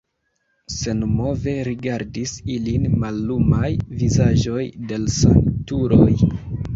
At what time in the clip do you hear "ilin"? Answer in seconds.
2.53-2.87